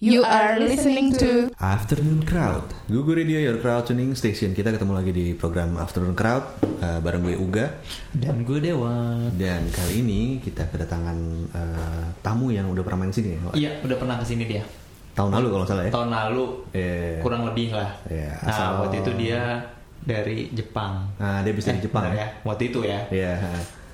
[0.00, 5.12] You are listening to Afternoon Crowd Gugu Radio Your Crowd Tuning Station Kita ketemu lagi
[5.12, 6.40] di program Afternoon Crowd
[6.80, 7.68] uh, Bareng gue Uga
[8.08, 9.20] Dan gue Dewa.
[9.36, 11.18] Dan kali ini kita kedatangan
[11.52, 13.40] uh, tamu yang udah pernah main sini ya?
[13.52, 14.64] Iya, udah pernah ke sini dia.
[15.12, 17.20] Tahun lalu kalau salah ya Tahun lalu Iya.
[17.20, 17.92] kurang lebih lah.
[18.08, 19.68] Iya, nah, waktu itu dia
[20.00, 21.12] dari Jepang.
[21.20, 22.28] Nah dia bisa di Eh, Jepang benar ya ya.
[22.48, 23.00] Waktu itu ya.
[23.12, 23.32] Iya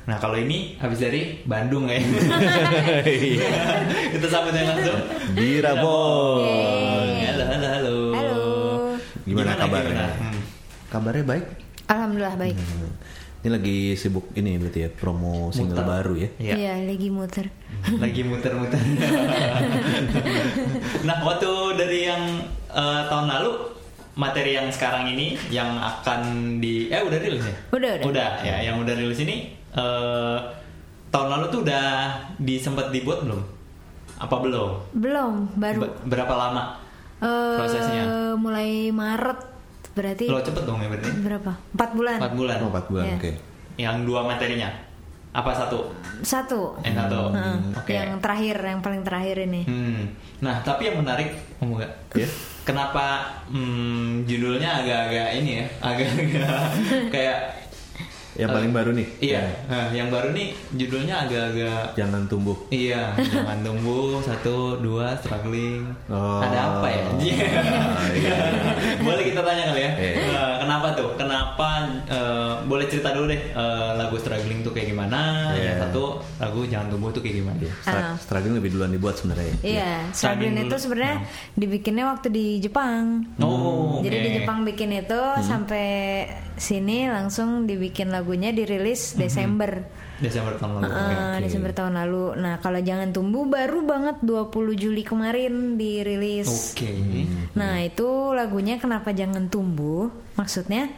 [0.06, 1.98] Nah, kalau ini habis dari Bandung ya.
[4.14, 5.02] Kita sambut yang langsung.
[5.34, 5.98] Di Halo,
[7.42, 7.96] halo, halo.
[8.14, 8.38] Halo.
[9.26, 9.90] Gimana, kabarnya?
[9.90, 10.06] gimana?
[10.22, 10.40] Hmm.
[10.94, 11.44] Kabarnya baik?
[11.90, 12.54] Alhamdulillah baik.
[12.54, 12.90] Hmm.
[13.42, 15.90] Ini lagi sibuk ini berarti ya Promo single Muter.
[15.90, 16.54] baru ya Iya.
[16.54, 17.46] Iya, lagi muter.
[17.98, 18.78] lagi muter-muter.
[21.06, 22.22] nah, waktu dari yang
[22.70, 23.50] eh, tahun lalu
[24.16, 26.20] materi yang sekarang ini yang akan
[26.58, 27.54] di eh udah rilis ya?
[27.74, 28.06] Udah, udah.
[28.06, 30.38] Udah ya, yang udah rilis ini eh,
[31.08, 31.86] tahun lalu tuh udah
[32.38, 33.40] disempat dibuat belum?
[34.16, 34.70] Apa belum?
[34.92, 35.80] Belum, baru.
[35.82, 36.80] Be- berapa lama?
[37.18, 38.04] Eh, prosesnya?
[38.34, 39.40] Mulai Maret
[39.92, 41.08] berarti Lo cepet dong ya berarti?
[41.18, 41.52] berapa?
[41.72, 42.18] Empat bulan.
[42.18, 42.56] 4 bulan.
[42.60, 43.16] Oh 4 bulan Iya.
[43.16, 43.32] oke
[43.76, 44.68] Yang dua materinya.
[45.32, 45.92] Apa satu?
[46.20, 46.76] Satu.
[46.80, 47.28] Eh satu.
[47.28, 47.92] Heeh, Oke.
[47.92, 49.68] Yang terakhir, yang paling terakhir ini.
[49.68, 50.08] Hmm.
[50.40, 51.92] Nah, tapi yang menarik, nggak?
[52.12, 52.28] Iya.
[52.64, 56.50] Kenapa hmm, judulnya agak-agak ini ya, agak-agak
[57.14, 57.36] kayak
[58.36, 63.64] Yang paling baru nih iya, nah, yang baru nih judulnya agak-agak Jangan tumbuh iya, jangan
[63.64, 65.88] tumbuh satu dua struggling.
[66.10, 66.42] Oh.
[66.42, 67.04] Ada apa ya?
[68.20, 68.38] iya.
[69.00, 69.90] boleh kita tanya kali ya.
[69.96, 70.14] Eh,
[70.60, 70.65] kenapa
[70.96, 71.14] tuh?
[71.14, 71.68] Kenapa?
[72.02, 75.52] eh, boleh cerita dulu deh eh, lagu struggling tuh kayak gimana?
[75.52, 75.62] Iya.
[75.62, 76.04] Yang satu
[76.36, 77.58] lagu jangan tumbuh tuh kayak gimana?
[77.78, 78.14] Stra- Ah.
[78.16, 79.56] Struggling lebih duluan dibuat sebenarnya ya?
[79.62, 80.14] Iya, Struggling
[80.52, 81.16] Struggling itu sebenarnya
[81.52, 83.04] dibikinnya waktu di Jepang.
[83.38, 84.24] Oh, Jadi oke.
[84.24, 85.42] di Jepang bikin itu Hmm.
[85.42, 85.86] sampai
[86.54, 89.84] sini langsung dibikin lagunya dirilis Desember.
[90.16, 90.88] Desember tahun lalu.
[90.88, 91.12] Oke.
[91.12, 92.24] Ah, Desember tahun lalu.
[92.40, 96.72] Nah, kalau jangan tumbuh baru banget 20 Juli kemarin dirilis.
[96.72, 96.88] Oke.
[97.52, 100.08] Nah, itu lagunya kenapa jangan tumbuh?
[100.40, 100.88] Maksudnya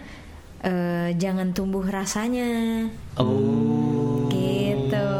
[0.63, 2.87] eh, jangan tumbuh rasanya.
[3.19, 4.31] Oh.
[4.31, 5.11] Gitu.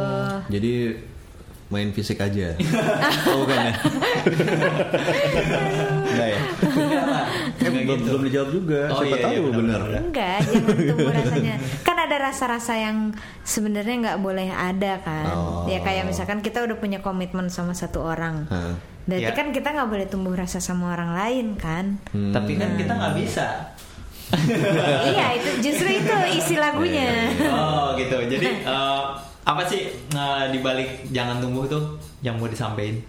[0.47, 0.73] Jadi
[1.69, 2.57] main fisik aja.
[3.29, 3.73] oh bukan ya?
[6.09, 6.41] Enggak ya?
[7.59, 8.81] Eh, belum, belum dijawab juga.
[8.89, 9.81] Oh, Siapa iya, tahu iya, benar.
[10.01, 11.55] Enggak, jangan tumbuh rasanya.
[11.85, 11.95] Kan
[12.29, 15.25] rasa-rasa yang sebenarnya nggak boleh ada kan.
[15.33, 15.65] Oh.
[15.65, 18.45] Ya kayak misalkan kita udah punya komitmen sama satu orang.
[18.47, 18.77] Hah.
[19.09, 19.33] Berarti Ya.
[19.33, 21.97] kan kita nggak boleh tumbuh rasa sama orang lain kan.
[22.13, 22.29] Hmm.
[22.29, 23.73] Tapi kan kita nggak bisa.
[25.09, 27.33] iya, itu justru itu isi lagunya.
[27.49, 28.13] oh gitu.
[28.29, 29.01] Jadi eh,
[29.41, 33.01] apa sih eh, di balik jangan tumbuh tuh yang mau disampaikan?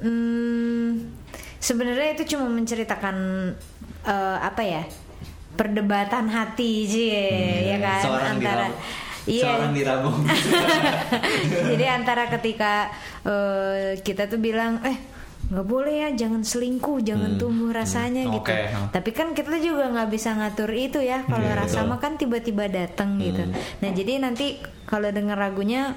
[0.00, 1.10] Hmm,
[1.58, 3.16] sebenarnya itu cuma menceritakan
[4.06, 4.82] eh, apa ya?
[5.60, 7.12] Perdebatan hati sih,
[7.68, 8.80] ya kan Hmm, Seorang antara dirabung.
[9.28, 9.44] Iya.
[9.44, 10.16] Seorang dirabung.
[11.70, 12.88] Jadi antara ketika
[13.22, 14.96] eh, kita tuh bilang, eh
[15.50, 18.48] nggak boleh ya, jangan selingkuh, jangan tumbuh rasanya Hmm, gitu.
[18.48, 18.88] hmm.
[18.88, 21.26] Tapi kan kita juga nggak bisa ngatur itu ya.
[21.26, 21.90] Kalau Iya, rasa betul.
[21.90, 23.44] mah kan tiba-tiba datang gitu.
[23.52, 24.56] Nah jadi nanti
[24.86, 25.92] kalau denger lagunya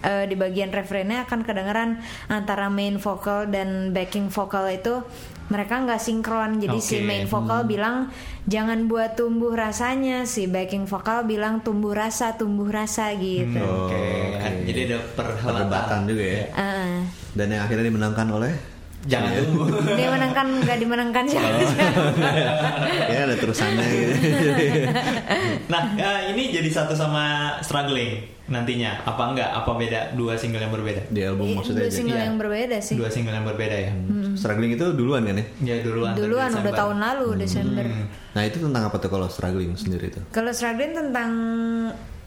[0.00, 5.02] eh, di bagian refrennya akan kedengeran antara main vokal dan backing vokal itu
[5.50, 6.56] mereka nggak sinkron.
[6.56, 8.08] Jadi si Oke, main vokal bilang
[8.46, 13.58] jangan buat tumbuh rasanya, si backing vokal bilang tumbuh rasa, tumbuh rasa gitu.
[13.58, 13.98] Oke.
[14.38, 14.50] oke.
[14.64, 16.00] Jadi ada Perdebatan perhelatan.
[16.06, 16.42] juga ya.
[16.54, 17.02] Ah.
[17.34, 18.54] Dan yang akhirnya dimenangkan oleh
[19.00, 19.64] Jangan tumbuh.
[19.98, 21.56] dia menangkan nggak dimenangkan siapa
[23.16, 24.28] ya ada terusannya gitu.
[25.72, 29.00] Nah, eh, ini jadi satu sama struggling nantinya.
[29.06, 29.48] Apa enggak?
[29.54, 30.12] Apa beda?
[30.12, 31.06] Dua single yang berbeda?
[31.08, 31.96] Di album maksudnya Dua aja.
[31.96, 32.26] single Iya.
[32.26, 33.90] yang berbeda sih Dua single yang berbeda ya.
[34.32, 35.46] Struggling itu duluan kan ya?
[35.62, 36.12] Ya duluan.
[36.12, 36.76] duluan udah Desember.
[36.76, 38.06] tahun lalu Desember Hmm.
[38.30, 40.20] Nah itu tentang apa tuh kalau struggling sendiri itu?
[40.28, 41.30] kalau struggling tentang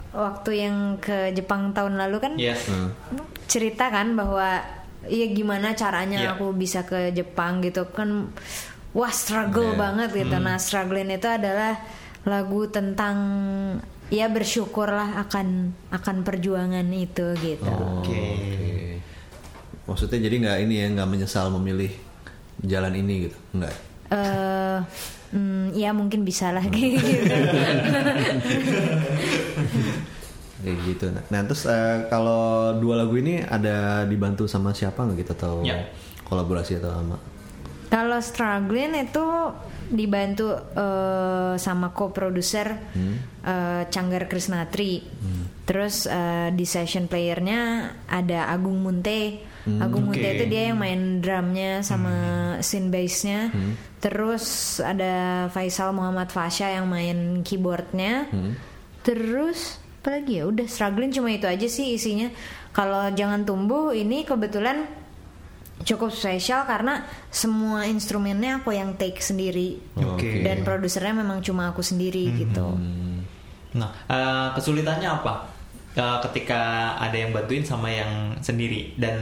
[0.10, 2.66] waktu yang ke Jepang tahun lalu kan Yes.
[2.66, 2.94] Hmm.
[3.46, 4.62] cerita kan bahwa
[5.04, 6.30] iya gimana caranya Iya.
[6.34, 8.30] aku bisa ke Jepang gitu kan
[8.92, 9.80] wah struggle Iya.
[9.80, 11.82] banget gitu nah struggling itu adalah
[12.24, 13.18] lagu tentang
[14.08, 15.48] ya bersyukurlah akan
[15.90, 18.22] akan perjuangan itu gitu Oke.
[19.84, 21.92] Maksudnya jadi nggak ini ya nggak menyesal memilih
[22.62, 23.38] jalan ini gitu?
[23.54, 23.76] Nggak.
[24.10, 24.78] eh
[25.34, 27.12] hmm, ya mungkin bisa lah kayak gitu
[30.64, 31.06] Kayak gitu.
[31.12, 35.54] Nah, nah, terus eh, kalau dua lagu ini ada dibantu sama siapa nggak gitu atau
[35.60, 35.92] Ya.
[36.24, 37.18] kolaborasi atau sama?
[37.92, 39.26] Kalau struggling itu
[39.90, 42.68] dibantu eh, sama co-producer
[43.44, 45.04] eh, Canggar Krisnatri.
[45.64, 49.52] Terus eh, di session playernya ada Agung Munte.
[49.64, 50.36] Agung Munte oke.
[50.36, 52.14] itu dia yang main drumnya sama
[52.60, 53.48] synth bassnya.
[54.04, 58.28] Terus ada Faisal Muhammad Fasha yang main keyboardnya.
[59.08, 60.52] Terus apa lagi ya?
[60.52, 62.28] Udah struggling cuma itu aja sih isinya.
[62.76, 64.84] Kalau jangan tumbuh ini kebetulan
[65.84, 70.42] cukup spesial karena semua instrumennya aku yang take sendiri Oke.
[70.42, 72.80] dan produsernya memang cuma aku sendiri gitu.
[73.76, 75.50] Nah, eh, kesulitannya apa?
[75.94, 76.62] Eh, ketika
[76.98, 79.18] ada yang bantuin sama yang sendiri dan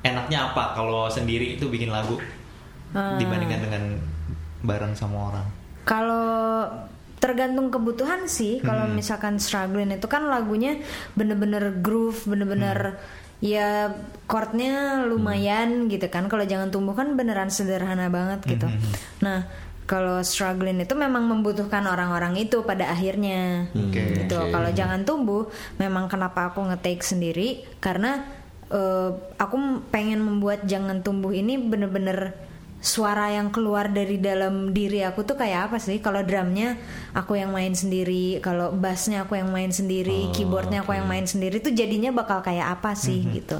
[0.00, 2.16] enaknya apa kalau sendiri itu bikin lagu
[2.94, 3.18] Ah.
[3.18, 3.82] dibandingkan dengan
[4.62, 5.46] bareng sama orang?
[5.84, 6.64] Kalau
[7.18, 8.62] tergantung kebutuhan sih.
[8.62, 10.78] Kalau misalkan struggling itu kan lagunya
[11.12, 12.96] bener-bener groove, bener-bener
[13.40, 13.92] ya
[14.26, 16.26] chordnya lumayan gitu kan.
[16.26, 18.68] Kalau jangan tumbuh kan beneran sederhana banget gitu.
[19.20, 19.46] Nah
[19.86, 23.70] kalau struggling itu memang membutuhkan orang-orang itu pada akhirnya.
[23.70, 24.26] Oke.
[24.26, 24.34] Gitu.
[24.34, 25.46] Kalau jangan tumbuh,
[25.78, 28.26] memang kenapa aku nge-take sendiri karena
[28.66, 32.34] eh, aku pengen membuat jangan tumbuh ini bener-bener
[32.86, 35.98] suara yang keluar dari dalam diri aku tuh kayak apa sih?
[35.98, 36.78] Kalau drumnya
[37.12, 41.58] aku yang main sendiri, kalau bassnya aku yang main sendiri, keyboardnya aku yang main sendiri,
[41.58, 43.58] tuh jadinya bakal kayak apa sih gitu?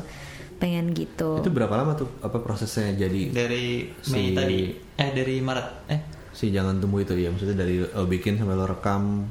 [0.56, 1.42] Pengen gitu.
[1.42, 4.58] Itu berapa lama tuh apa prosesnya jadi Dari Mei Si- tadi,
[4.94, 6.00] eh dari Maret, eh
[6.30, 9.26] si jangan tumbuh itu ya maksudnya dari lo bikin sampai lo rekam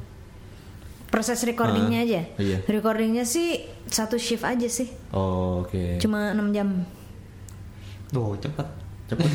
[1.06, 2.22] Proses recordingnya Ah, aja.
[2.36, 2.58] iya.
[2.62, 6.82] Recordingnya sih satu shift aja sih, oh, oke cuma 6 jam.
[8.08, 8.66] tuh cepet.
[9.06, 9.30] Cepet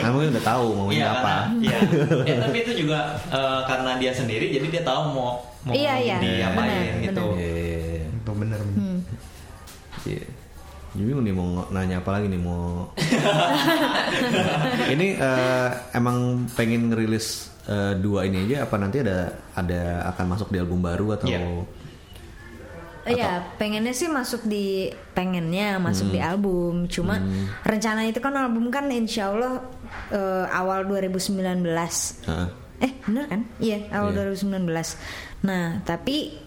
[0.00, 1.78] nah mungkin udah tahu maunya Iya, apa karena- Iya.
[2.28, 2.98] Ya, tapi itu juga
[3.28, 5.30] eh, karena dia sendiri, jadi dia tahu mau
[5.64, 6.16] mau Iya, iya.
[6.18, 7.26] diapain Benar, gitu.
[7.36, 8.04] Iya, iya, iya.
[8.12, 8.60] Itu bener.
[8.60, 8.98] Hmm.
[10.04, 10.24] Iya.
[10.90, 12.90] Jadi nih mau nanya apa lagi nih mau.
[14.94, 20.48] ini eh, emang pengen ngerilis eh, dua ini aja apa nanti ada ada akan masuk
[20.50, 21.28] di album baru atau?
[21.30, 21.40] Iya.
[23.10, 26.86] Iya, pengennya sih masuk di pengennya masuk di album.
[26.86, 27.18] Cuma
[27.62, 29.64] rencana itu kan album kan insya Allah
[30.10, 31.66] eh, awal 2019.
[32.26, 32.48] Heeh.
[32.80, 33.40] Eh bener kan?
[33.58, 34.30] Iya awal Iya.
[34.30, 34.96] 2019.
[35.44, 36.38] Nah tapi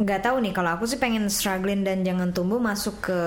[0.00, 3.18] nggak tahu nih kalau aku sih pengen struggling dan jangan tumbuh masuk ke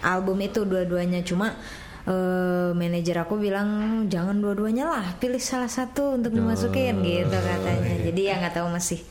[0.00, 1.20] album itu dua-duanya.
[1.26, 1.58] Cuma
[2.06, 3.68] eh, manajer aku bilang
[4.08, 7.94] jangan dua-duanya lah, pilih salah satu untuk dimasukin gitu katanya.
[8.08, 9.02] Jadi ya nggak tahu masih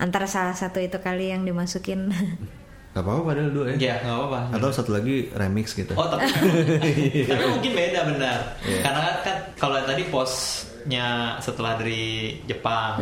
[0.00, 2.08] antara salah satu itu kali yang dimasukin.
[2.90, 3.76] Gak apa-apa padahal dua ya.
[3.78, 4.40] Iya, nggak apa-apa.
[4.50, 5.94] Atau satu lagi remix gitu.
[5.94, 6.26] Oh tapi,
[7.30, 8.38] tapi mungkin beda benar.
[8.60, 11.06] Karena kan, kan kalau yang tadi posnya
[11.38, 12.98] setelah dari Jepang.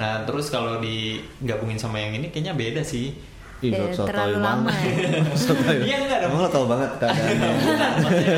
[0.00, 3.12] Nah terus kalau digabungin sama yang ini kayaknya beda sih.
[3.58, 5.18] Ih, Eh, terlalu lama ya.
[5.34, 5.82] Sotoy.
[5.82, 6.30] Iya, enggak dong.
[6.30, 7.50] Emang lo tau banget keadaannya.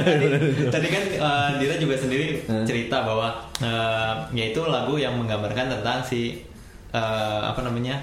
[0.09, 0.27] Tadi,
[0.75, 3.29] tadi kan eh, Dira juga sendiri cerita bahwa
[3.61, 6.41] eh, yaitu lagu yang menggambarkan tentang si
[6.91, 8.01] eh, apa namanya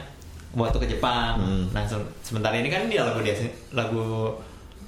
[0.54, 1.40] waktu ke Jepang.
[1.72, 3.36] Nah se- sementara ini kan dia lagu dia
[3.72, 4.32] lagu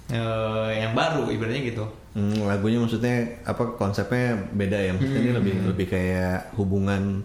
[0.07, 1.85] eh, yang baru ibaratnya gitu.
[2.09, 7.21] Hmm, lagunya maksudnya apa konsepnya beda ya maksudnya ini lebih lebih kayak hubungan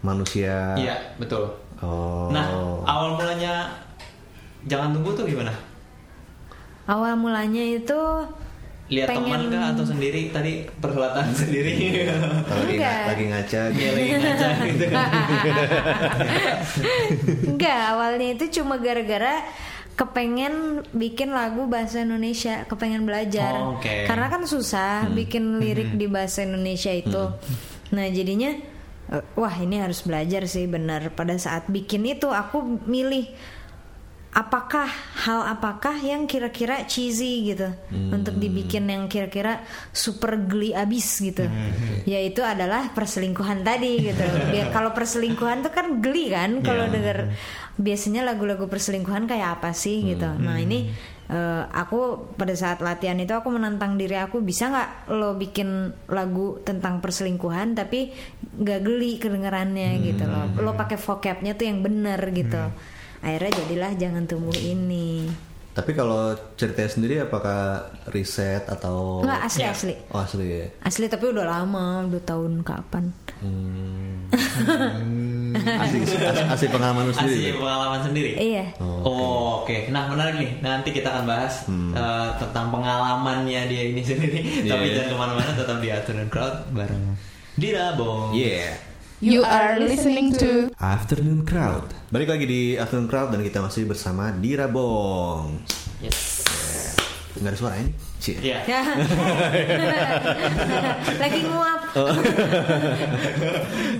[0.00, 0.74] manusia.
[0.74, 1.50] Iya betul.
[1.80, 2.28] Oh.
[2.30, 2.46] Nah
[2.84, 3.66] awal mulanya
[4.64, 5.50] jangan tunggu tuh gimana?
[6.86, 8.00] Awal mulanya itu
[8.90, 11.94] Lihat Pengen- teman kah atau sendiri tadi perhelatan sendiri?
[12.42, 13.94] Kalau lagi, lagi ngaca Iya gitu.
[13.94, 14.84] lagi ngaca gitu.
[17.54, 19.46] Enggak, awalnya itu cuma gara-gara
[19.94, 23.52] kepengen bikin lagu bahasa Indonesia, kepengen belajar.
[23.60, 24.08] Oh, oke.
[24.08, 27.24] Karena kan susah bikin lirik di bahasa Indonesia itu.
[27.92, 28.56] Nah, jadinya
[29.12, 31.12] eh, wah ini harus belajar sih benar.
[31.12, 33.28] Pada saat bikin itu aku milih
[34.30, 34.86] apakah
[35.26, 41.50] hal apakah yang kira-kira cheesy gitu untuk dibikin yang kira-kira super geli abis gitu.
[42.06, 44.22] Yaitu adalah perselingkuhan tadi gitu.
[44.54, 46.94] Biar kalau perselingkuhan tuh kan geli kan kalau Iya.
[46.94, 47.18] denger.
[47.74, 50.30] Biasanya lagu-lagu perselingkuhan kayak apa sih gitu.
[50.30, 50.94] Nah ini
[51.26, 56.62] eh, aku pada saat latihan itu aku menantang diri aku bisa nggak lo bikin lagu
[56.62, 58.14] tentang perselingkuhan tapi
[58.62, 59.98] nggak geli kedengarannya?
[60.06, 60.54] Gitu loh.
[60.62, 62.62] Lo pakai vocabnya tuh yang bener gitu
[63.20, 65.28] akhirnya jadilah jangan tumbuh ini
[65.70, 69.70] Tapi kalau ceritanya sendiri apakah riset atau nggak asli Ya.
[69.70, 70.66] asli Oh asli ya.
[70.82, 73.04] asli tapi udah lama udah tahun kapan
[73.40, 74.28] Hmm.
[75.80, 77.34] asli, asli, asli pengalaman lu sendiri.
[77.34, 77.54] Asli ya?
[77.56, 78.30] pengalaman sendiri.
[78.36, 79.88] iya Oh, oke.
[79.88, 80.50] Nah, menarik nih.
[80.60, 84.38] Nanti kita akan bahas eh, tentang pengalamannya dia ini sendiri.
[84.60, 84.94] Iya, Tapi iya.
[84.94, 87.16] jangan ke mana-mana, tetap di Afternoon Crowd bareng
[87.54, 88.32] Dira Bong.
[88.32, 88.76] Yeah.
[89.20, 91.92] You are listening to Afternoon Crowd.
[92.08, 95.60] Balik lagi di Afternoon Crowd dan kita masih bersama Dira Bong.
[96.00, 96.40] Yes.
[97.36, 97.92] Nggak ada suara ini?
[98.16, 98.40] Cie.
[98.40, 98.64] Iya.
[101.20, 101.80] lagi nguap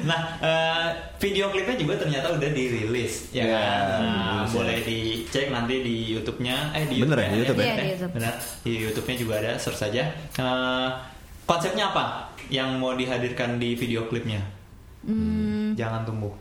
[0.09, 0.89] Nah, eh,
[1.21, 3.61] video klipnya juga ternyata udah dirilis, ya Ya, kan?
[3.61, 6.73] Nah, dirilis, boleh dicek nanti di YouTube-nya.
[6.73, 7.65] Eh di Bener ya, di YouTube ya?
[7.69, 8.12] Iya, di YouTube.
[8.17, 8.35] Benar.
[8.65, 10.17] Di YouTube-nya juga ada, search saja.
[10.17, 10.89] Eh,
[11.45, 14.60] konsepnya apa yang mau dihadirkan di video klipnya?
[15.00, 16.35] Hmm, Jangan tumbuh.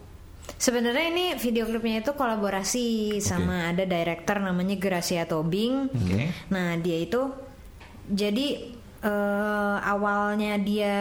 [0.55, 2.85] sebenarnya ini video klipnya itu kolaborasi
[3.19, 6.33] sama ada director namanya Gracia Tobing Oke.
[6.49, 7.29] nah dia itu
[8.05, 8.67] jadi
[8.99, 10.97] eh, awalnya dia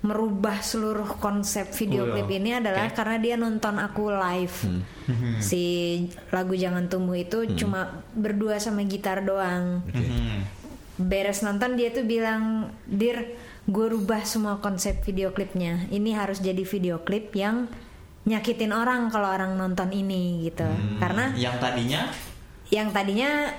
[0.00, 2.38] merubah seluruh konsep video Oh, klip iya.
[2.38, 2.96] ini adalah Oke.
[2.96, 4.56] karena dia nonton aku live.
[5.38, 5.62] Si
[6.28, 9.78] lagu Jangan Tumbuh itu cuma berdua sama gitar doang.
[9.86, 10.42] Mhm.
[10.98, 15.86] Beres nonton dia tuh bilang, "Dir, gue rubah semua konsep video klipnya.
[15.88, 17.70] Ini harus jadi video klip yang
[18.22, 20.66] nyakitin orang kalau orang nonton ini gitu."
[20.98, 22.10] Karena yang tadinya
[22.68, 23.52] yang tadinya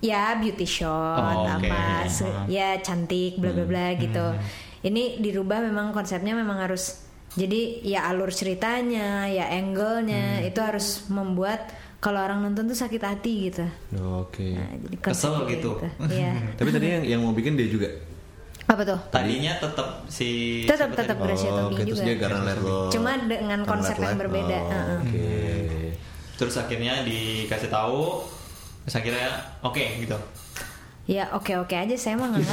[0.00, 1.64] ya beauty shot Oh, oke.
[1.64, 2.44] apa Hmm.
[2.46, 4.36] ya cantik bla bla bla gitu
[4.82, 7.00] ini dirubah memang konsepnya memang harus
[7.32, 10.48] jadi ya alur ceritanya ya angle-nya Hmm.
[10.48, 13.64] itu harus membuat kalau orang nonton tuh sakit hati gitu
[14.20, 14.52] Oke.
[14.52, 15.70] nah, jadi Kesel konsepnya gitu.
[16.06, 16.32] Iya.
[16.60, 17.88] Tapi tadi yang yang mau bikin dia juga.
[18.64, 21.16] Apa tuh tadinya tetap si Tetap- tetap?
[21.16, 22.02] Gracia Oh, oke, terus juga.
[22.02, 24.98] dia karena lihat lo Cuma dengan konsep yang berbeda, Oh, uh-uh.
[25.00, 25.28] Oke.
[26.34, 28.24] terus akhirnya dikasih tahu
[28.82, 29.28] terus akhirnya
[29.60, 30.16] oke gitu
[31.04, 32.40] ya oke oke aja saya mah nggak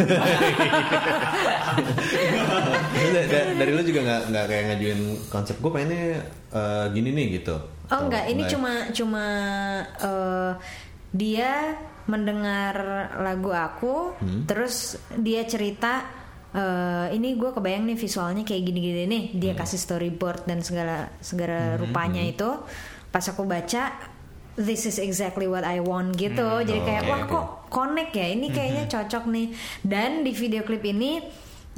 [3.57, 6.19] dari lo juga nggak nggak kayak ngajuin konsep gue pengennya
[6.51, 7.55] eh, gini nih gitu.
[7.55, 9.25] Oh Atau enggak, ini cuma cuma
[9.97, 10.51] eh,
[11.11, 11.77] dia
[12.07, 12.75] mendengar
[13.21, 14.43] lagu aku, Hmm.
[14.47, 16.19] terus dia cerita
[16.51, 19.39] eh, ini gue kebayang nih visualnya kayak gini-gini nih, Hmm.
[19.39, 22.47] dia kasih storyboard dan segala segala rupanya itu.
[23.07, 23.95] Pas aku baca,
[24.59, 26.43] this is exactly what I want gitu.
[26.67, 29.47] Jadi kayak oke, wah kok connect ya, ini kayaknya cocok nih.
[29.79, 31.23] Dan di video klip ini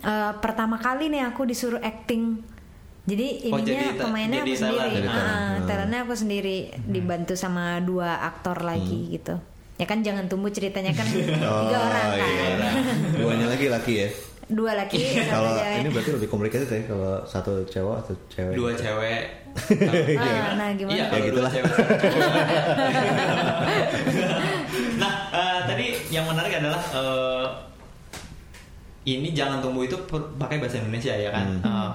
[0.02, 2.42] eh, pertama kali nih aku disuruh acting.
[3.04, 4.80] Jadi Oh, ininya jadi ta- pemainnya jadi aku sendiri.
[4.80, 4.96] talent.
[4.96, 5.28] Jadi talent.
[5.28, 5.68] Ah, Hmm.
[5.68, 9.36] talentnya aku sendiri dibantu sama dua aktor lagi gitu.
[9.76, 11.44] Ya kan jangan tumbuh ceritanya kan tiga
[11.76, 12.30] orang kan.
[12.30, 12.72] iya.
[13.14, 14.10] Duanya lagi laki ya.
[14.46, 15.00] Dua laki
[15.34, 18.54] Kalau ini berarti lebih complicated ya kalau satu cewek atau cewek.
[18.54, 19.22] dua cewek
[20.18, 20.94] Ah, nah gimana?
[20.94, 21.52] Iya, Ya kalau gitulah.
[24.96, 27.46] nah, eh, tadi yang menarik adalah eh,
[29.06, 29.96] ini jangan tumbuh itu
[30.38, 31.48] pakai bahasa Indonesia ya kan?
[31.58, 31.68] Hmm.
[31.68, 31.92] Eh,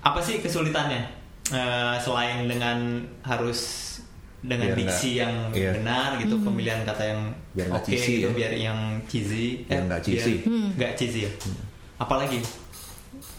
[0.00, 2.78] apa sih kesulitannya Eh, selain dengan
[3.20, 3.58] harus
[4.40, 5.70] dengan Biar diksi nggak- yang iya.
[5.74, 7.20] benar gitu, pemilihan kata yang
[7.74, 8.36] oke cheesy gitu, ya.
[8.38, 10.34] biar yang cheesy, Biar nggak cheesy.
[10.40, 11.32] biar nggak cheesy ya.
[11.98, 12.38] Apalagi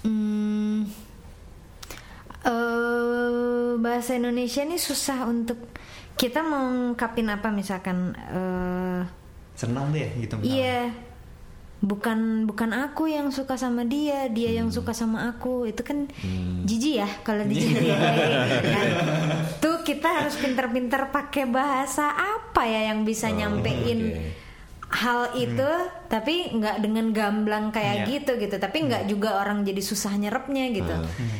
[0.03, 0.83] Hmm,
[2.43, 5.57] eh, bahasa Indonesia ini susah untuk
[6.15, 9.01] kita mau ngungkapin apa misalkan eh,
[9.55, 10.35] senang deh gitu.
[10.35, 10.51] misalnya.
[10.51, 10.79] Iya.
[11.81, 14.77] Bukan bukan aku yang suka sama dia, dia yang Hmm.
[14.77, 15.65] suka sama aku.
[15.65, 16.05] Itu kan
[16.63, 17.97] jijik ya kalau dijadiin
[18.69, 18.87] kan.
[19.57, 24.29] Tuh kita harus pinter-pinter pakai bahasa apa ya yang bisa nyampein oke.
[24.91, 25.69] hal itu
[26.05, 28.07] tapi nggak dengan gamblang kayak Iya.
[28.13, 28.55] gitu gitu.
[28.59, 30.93] Tapi nggak juga orang jadi susah nyerapnya gitu.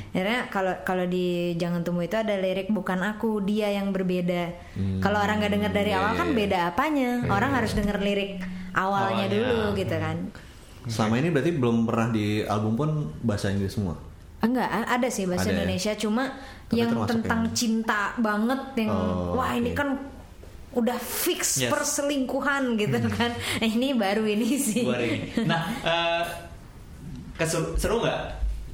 [0.10, 4.58] Akhirnya kalau kalau di jangan tumbuh itu ada lirik bukan aku dia yang berbeda.
[4.98, 6.38] Kalau orang nggak dengar dari iya, awal kan iya.
[6.40, 7.10] beda apanya.
[7.30, 8.42] Orang harus denger lirik
[8.74, 9.28] awalnya, Awalnya.
[9.30, 10.18] dulu gitu kan
[10.84, 12.90] Selama ini berarti belum pernah di album pun
[13.22, 13.94] bahasa Inggris semua.
[14.40, 15.58] enggak ada sih bahasa Ada ya?
[15.60, 16.24] Indonesia cuma
[16.66, 19.78] Tapi yang tentang yang- cinta banget yang Oh, wah ini oke.
[19.78, 19.90] kan
[20.72, 21.70] udah fix Yes.
[21.70, 25.46] perselingkuhan gitu kan Eh, ini baru ini sih Buat ini.
[25.46, 26.24] Nah, eh,
[27.36, 28.20] keseru- seru nggak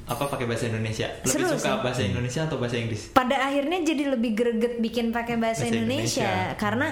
[0.06, 1.04] apa pakai bahasa Indonesia?
[1.18, 1.82] Lebih Seru suka sih.
[1.82, 3.12] bahasa Indonesia atau bahasa Inggris?
[3.12, 6.56] pada akhirnya jadi lebih greget bikin pakai bahasa, Bahasa Indonesia, Indonesia.
[6.56, 6.86] karena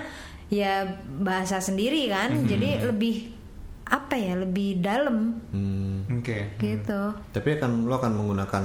[0.48, 0.86] ya
[1.18, 2.46] bahasa sendiri kan Mhm.
[2.46, 3.34] jadi lebih
[3.84, 6.02] apa ya lebih dalam Hmm.
[6.12, 6.54] Oke.
[6.56, 8.64] gitu Tapi akan lo akan menggunakan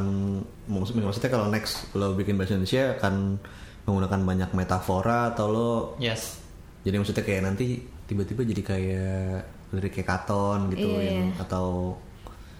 [0.68, 3.38] maksudnya, maksudnya kalau next lo bikin bahasa Indonesia akan
[3.84, 6.42] menggunakan banyak metafora atau lo Yes.
[6.82, 9.34] jadi maksudnya kayak nanti tiba-tiba jadi kayak
[9.72, 11.06] lirik kayak katon gitu Iya.
[11.08, 11.98] yang atau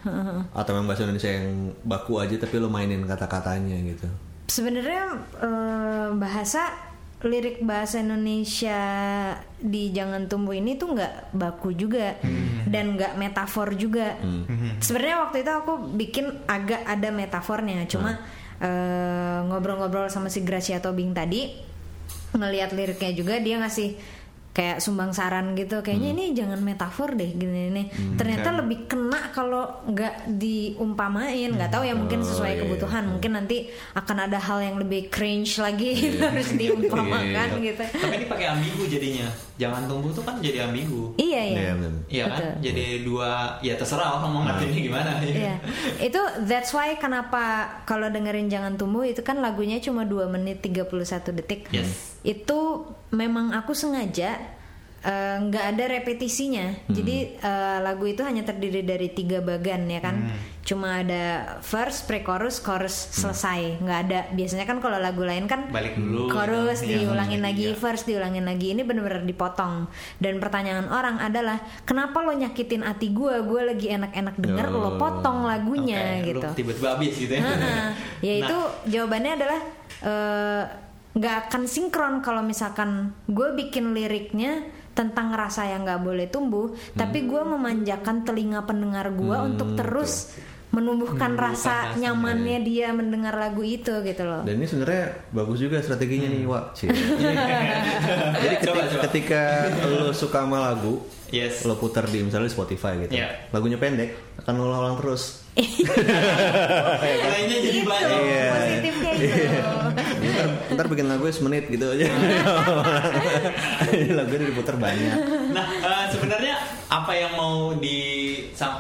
[0.54, 1.50] atau memang bahasa Indonesia yang
[1.84, 4.08] baku aja tapi lo mainin kata-katanya gitu.
[4.48, 5.04] sebenarnya
[5.40, 6.74] eh, bahasa
[7.22, 8.80] lirik bahasa Indonesia
[9.62, 12.18] di jangan tumbuh ini tuh nggak baku juga
[12.74, 14.18] dan nggak metafor juga.
[14.82, 18.18] Sebenarnya waktu itu aku bikin agak ada metafornya cuma
[18.62, 21.72] eh, ngobrol-ngobrol sama si Gracia Tobing tadi
[22.32, 24.21] ngelihat liriknya juga dia ngasih
[24.52, 29.64] kayak sumbang saran gitu kayaknya ini jangan metafor deh gini nih ternyata lebih kena kalau
[29.86, 33.58] nggak diumpamain nggak tahu ya mungkin Oh, sesuai iya, kebutuhan mungkin nanti
[33.94, 37.66] akan ada hal yang lebih cringe lagi harus diumpamakan Iya.
[37.66, 39.28] gitu Tapi ini pakai ambigu jadinya.
[39.54, 41.14] Jangan tumbuh tuh kan jadi ambigu.
[41.16, 41.74] iya iya Iya.
[42.08, 42.38] Iya kan?
[42.38, 42.52] Betul.
[42.62, 43.30] Jadi dua
[43.60, 45.32] ya terserah orang mau ngertinya gimana ya.
[45.32, 45.56] Iya,
[46.02, 47.42] itu that's why kenapa
[47.84, 50.92] kalau dengerin Jangan Tumbuh itu kan lagunya cuma 2 menit 31
[51.34, 51.70] detik.
[51.70, 52.21] Yes.
[52.22, 54.38] Itu memang aku sengaja
[55.02, 56.86] eh, nggak ada repetisinya.
[56.86, 60.30] Jadi eh, lagu itu hanya terdiri dari tiga bagan ya kan.
[60.62, 63.82] Cuma ada verse, pre-chorus, chorus selesai.
[63.82, 64.20] Nggak ada.
[64.30, 66.30] Biasanya kan kalau lagu lain kan Balik dulu.
[66.30, 67.76] chorus Iya, diulangin lagi, iya.
[67.76, 68.78] verse diulangin lagi.
[68.78, 69.90] Ini bener-bener dipotong.
[70.22, 73.42] Dan pertanyaan orang adalah kenapa lo nyakitin hati gue?
[73.42, 74.78] Gue lagi enak-enak denger Oh.
[74.78, 76.48] lo potong lagunya lu gitu.
[76.54, 77.42] tiba-tiba habis gitu ya.
[78.22, 79.60] Ya itu Nah, jawabannya adalah
[80.06, 80.64] eh,
[81.12, 87.24] nggak akan sinkron kalau misalkan gue bikin liriknya tentang rasa yang nggak boleh tumbuh, tapi
[87.24, 90.36] gue memanjakan telinga pendengar gue untuk terus
[90.72, 94.48] menumbuhkan rasa rasa, nyamannya dia mendengar lagu itu gitu loh.
[94.48, 96.64] Dan ini sebenarnya bagus juga strateginya nih, Wak.
[96.80, 99.02] Jadi ketika, Coba, coba.
[99.12, 99.42] ketika
[99.84, 101.64] lo suka sama lagu, Yes.
[101.68, 103.12] lo putar di misalnya di Spotify gitu.
[103.16, 103.52] Iya.
[103.52, 105.41] Lagunya pendek, akan lo ulang terus.
[107.02, 108.20] Kayaknya jadi Gitu, banyak.
[108.24, 108.46] Iya.
[108.54, 109.54] positifnya itu.
[110.32, 112.08] ntar, ntar bikin lagunya semenit gitu aja.
[113.90, 115.16] Jadi lagunya diputar banyak.
[115.52, 116.56] Nah, eh, sebenarnya
[116.88, 117.98] apa yang mau di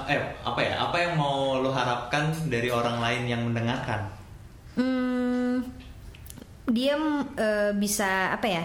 [0.07, 0.73] eh apa ya?
[0.85, 4.07] Apa yang mau lo harapkan dari orang lain yang mendengarkan?
[4.77, 5.67] Hmm,
[6.69, 6.95] dia
[7.35, 8.63] eh, bisa apa ya?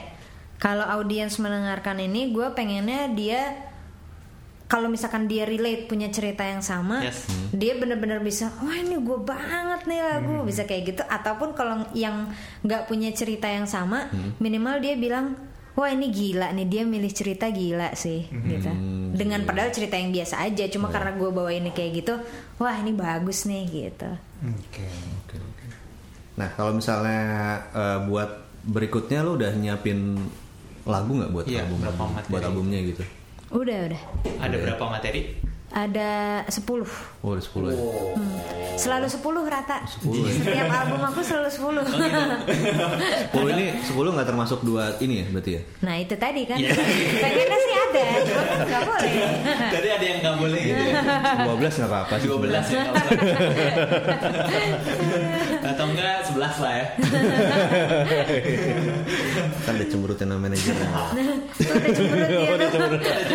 [0.57, 3.53] Kalau audiens mendengarkan ini, gue pengennya dia
[4.67, 7.23] kalau misalkan dia relate punya cerita yang sama, Yes.
[7.55, 11.03] dia bener-bener bisa, wah ini gue banget nih lagu, bisa kayak gitu.
[11.07, 12.35] Ataupun kalau yang
[12.67, 15.39] nggak punya cerita yang sama, minimal dia bilang,
[15.79, 18.71] wah ini gila nih, dia milih cerita gila sih, gitu.
[19.15, 22.15] Dengan padahal cerita yang biasa aja, cuma karena gue bawa ini kayak gitu,
[22.59, 24.11] wah ini bagus nih, gitu.
[24.43, 24.83] Oke.
[25.23, 25.65] Oke, oke.
[26.37, 27.21] Nah, kalau misalnya
[27.71, 28.31] eh, buat
[28.67, 30.19] berikutnya lo udah nyiapin
[30.83, 31.79] lagu nggak buat Iya, album
[32.27, 33.07] buat albumnya gitu?
[33.49, 34.01] Udah, udah.
[34.43, 35.21] Ada berapa materi?
[35.67, 36.89] Ada 10
[37.21, 37.77] Oh, udah 10 ya.
[38.77, 40.33] Selalu 10 rata 10 ya.
[40.33, 41.85] Setiap album aku selalu 10
[43.35, 45.63] 10 ini 10 nggak termasuk dua ini ya berarti ya?
[45.83, 46.71] Nah itu tadi kan Iya.
[47.19, 49.13] Pengennya sih ada Cuma kan gak boleh
[49.69, 51.03] Tadi ada yang nggak boleh gitu ya.
[51.45, 52.29] 12 nggak apa-apa sih.
[52.31, 53.33] 12 ya nggak boleh.
[55.67, 56.87] Atau enggak 11 lah ya.
[59.67, 60.75] Kan udah cemburutin sama manajer.
[62.47, 63.35] Udah cemberut dia tuh.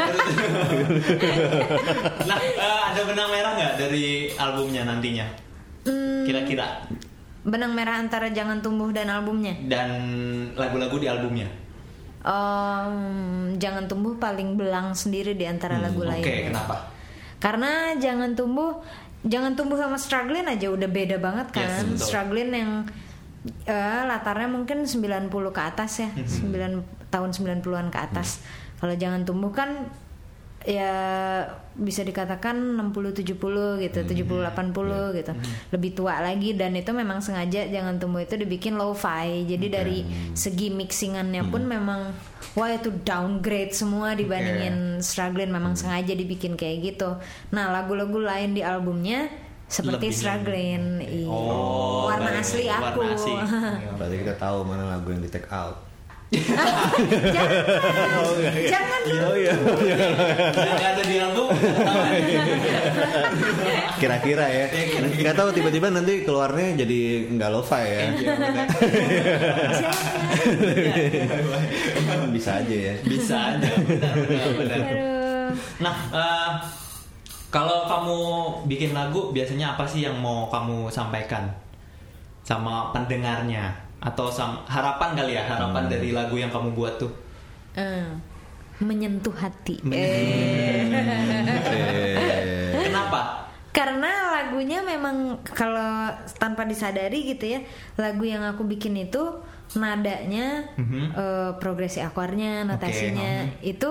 [2.23, 5.27] Nah, eh, ada benang merah nggak dari albumnya nantinya?
[5.81, 6.85] Hmm, Kira-kira
[7.41, 9.89] Benang merah antara Jangan Tumbuh dan albumnya dan
[10.53, 11.49] lagu-lagu di albumnya.
[12.21, 16.93] Em, Jangan Tumbuh paling belang sendiri di antara lagu Oke, lain kenapa?
[17.41, 18.85] Karena Jangan Tumbuh
[19.21, 22.01] Jangan Tumbuh sama Struggling aja udah beda banget kan Yes, betul.
[22.01, 22.71] Struggling yang
[23.65, 26.81] eh, latarnya mungkin 90 ke atas ya Mm-hmm.
[27.09, 27.29] 9 tahun
[27.61, 28.41] 90-an ke atas
[28.77, 29.89] Kalau Jangan Tumbuh kan
[30.61, 30.93] ya
[31.81, 35.33] bisa dikatakan 60 70 gitu, 70 80 gitu.
[35.73, 39.43] Lebih tua lagi dan itu memang sengaja jangan tumbuh itu dibikin lo-fi.
[39.43, 39.99] Jadi dari
[40.31, 42.13] segi mixingannya pun memang
[42.53, 47.17] wah itu downgrade semua dibandingin struggling memang sengaja dibikin kayak gitu.
[47.49, 49.25] Nah, lagu-lagu lain di albumnya
[49.65, 50.83] seperti Lebih- struggling.
[51.01, 51.27] Iya.
[51.31, 52.99] Oh, warna asli warna aku.
[53.07, 53.33] asli.
[53.97, 55.90] Berarti kita tahu mana lagu yang di take out.
[56.31, 56.95] Jangan.
[58.71, 59.27] jangan dulu.
[59.27, 59.51] Oh iya.
[60.79, 61.51] Ada di album.
[63.99, 64.65] Kira-kira ya.
[65.11, 66.99] Nggak tahu tiba-tiba nanti keluarnya jadi
[67.35, 68.01] nggak lo-fi ya.
[68.15, 68.67] Iya, benar.
[72.31, 72.95] Bisa aja ya.
[73.03, 73.69] Bisa aja.
[73.83, 74.15] Benar,
[74.55, 74.79] benar.
[75.83, 76.51] Nah, eh,
[77.51, 78.19] kalau kamu
[78.71, 81.51] bikin lagu biasanya apa sih yang mau kamu sampaikan
[82.47, 87.13] sama pendengarnya atau sam- harapan kali ya harapan dari lagu yang kamu buat tuh?
[87.73, 88.09] Eh,
[88.81, 89.77] menyentuh hati.
[89.85, 90.83] Eh.
[92.81, 93.45] Kenapa?
[93.71, 97.59] Karena lagunya memang kalau tanpa disadari gitu ya,
[97.95, 99.21] lagu yang aku bikin itu
[99.71, 101.01] nadanya, Mhm.
[101.15, 103.89] eh, progresi akornya, notasinya itu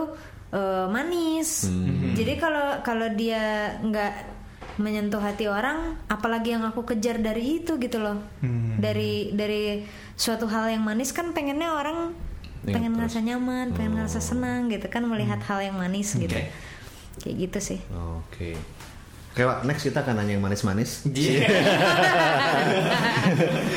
[0.50, 1.70] eh, manis.
[2.12, 3.38] Jadi kalau kalau dia
[3.80, 4.39] nggak
[4.76, 8.20] menyentuh hati orang, apalagi yang aku kejar dari itu gitu loh.
[8.76, 9.83] Dari dari
[10.14, 12.12] suatu hal yang manis kan pengennya orang
[12.61, 13.16] Iya, pengen terus.
[13.16, 16.37] ngerasa nyaman, pengen ngerasa senang gitu kan melihat hal yang manis gitu.
[16.37, 16.52] Oke.
[17.24, 17.80] Kayak gitu sih.
[17.88, 18.52] Oke.
[19.30, 21.06] Oke, Wak, next kita akan nanya yang manis-manis.
[21.09, 21.46] Iya.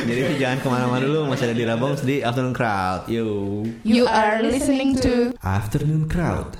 [0.10, 3.08] Jadi jangan ke mana-mana dulu, masih ada di Rabong di Afternoon Crowd.
[3.08, 3.62] Yo.
[3.86, 6.58] You are listening to Afternoon Crowd.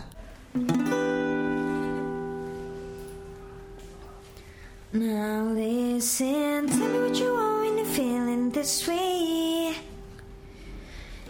[4.96, 9.76] Now listen, tell me what you want when you're feeling this way.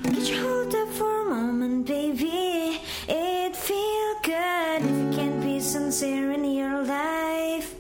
[0.04, 2.82] Get your hold up for a moment, baby.
[3.08, 7.74] It feel good if you can be sincere in your life.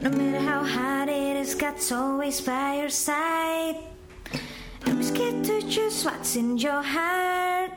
[0.00, 3.76] No matter how hard it is, God's always by your side.
[4.84, 7.70] Don't be scared to choose what's in your heart.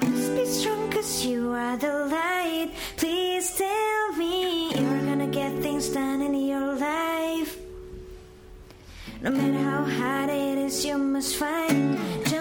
[0.00, 2.70] Please be strong cause you are the light.
[2.96, 7.56] Please tell me you're gonna get things done in your life.
[9.22, 12.33] No matter how hard it is, you must fight.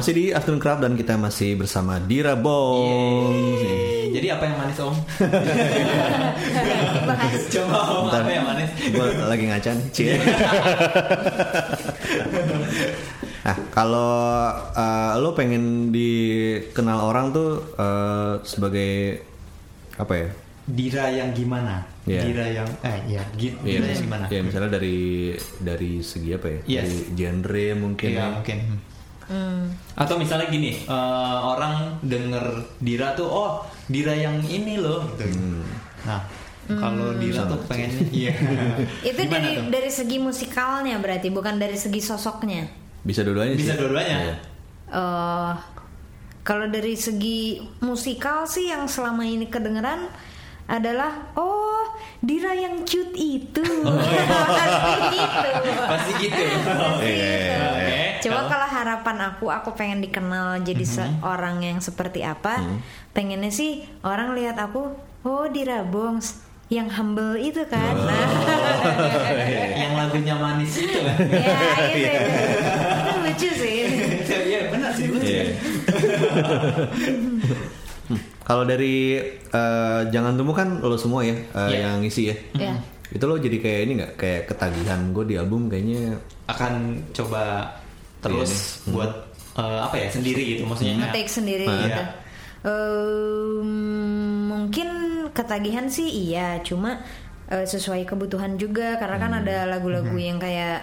[0.00, 3.36] Masih di Afternoon Crowd dan kita masih bersama Dira Bong.
[3.36, 4.16] Yeay.
[4.16, 4.96] Jadi apa yang manis om?
[7.52, 8.24] Coba om Bentar.
[8.24, 8.72] apa yang manis?
[8.80, 9.86] Gue lagi ngaca nih.
[9.92, 10.16] Cie.
[13.44, 14.16] nah, kalau
[14.72, 19.20] uh, lo pengen dikenal orang tuh uh, sebagai
[20.00, 20.28] apa ya?
[20.64, 21.84] Dira yang gimana?
[22.08, 22.24] Iya.
[22.24, 24.24] Dira yang eh ya Iya, Dira yang gimana?
[24.32, 26.80] Ya misalnya dari dari segi apa ya?
[26.80, 26.88] Yes.
[26.88, 28.08] Dari genre mungkin.
[28.08, 28.32] Iya ya.
[28.40, 28.88] mungkin.
[29.94, 32.44] Atau misalnya gini, eh, orang denger
[32.82, 33.50] Dira tuh, oh
[33.86, 35.06] Dira yang ini loh.
[35.14, 35.30] Gitu.
[36.06, 36.20] Nah,
[36.66, 38.34] kalau Dira tuh pengennya, iya.
[39.08, 39.64] Itu Gimana dari tuh?
[39.70, 42.66] dari segi musikalnya berarti bukan dari segi sosoknya.
[43.00, 44.18] Bisa dua-duanya Bisa dua-duanya.
[44.90, 45.54] Eh
[46.40, 50.08] kalau dari segi musikal sih yang selama ini kedengeran
[50.70, 51.82] adalah oh
[52.20, 53.60] Dira yang cute itu
[54.54, 54.80] pasti
[55.10, 55.50] gitu
[55.82, 56.42] Pasti gitu.
[56.46, 57.08] Pasti Iya, gitu.
[57.08, 57.98] iya, Oke.
[58.20, 62.60] Coba Kalau- kalau harapan aku, aku pengen dikenal jadi seorang yang seperti apa.
[63.10, 67.94] Pengennya sih orang lihat aku, oh Dira Bongs yang humble itu kan.
[67.98, 68.26] Nah,
[69.74, 71.16] yang lagunya manis itu kan.
[71.18, 72.20] ya itu, itu.
[72.94, 73.74] Itu lucu sih.
[74.28, 75.26] Iya benar sih lucu.
[75.26, 75.44] Iya.
[78.50, 81.78] Hmm, Kalau dari eh, jangan tumbuh kan lo semua ya eh, Iya.
[81.86, 82.36] yang ngisi ya.
[82.56, 82.74] Iya.
[83.08, 86.74] Itu lo jadi kayak ini nggak kayak ketagihan gue di album kayaknya Akan
[87.10, 87.62] coba
[88.18, 88.90] terus nih.
[88.92, 89.12] buat
[89.54, 90.98] eh, apa ya sendiri gitu maksudnya.
[91.00, 91.78] ngetik sendiri Ah.
[91.80, 91.94] gitu.
[91.94, 92.04] Iya.
[92.60, 93.68] Ehm,
[94.46, 94.88] mungkin
[95.30, 97.00] ketagihan sih iya, cuma
[97.46, 100.82] eh, sesuai kebutuhan juga karena kan ada lagu-lagu yang kayak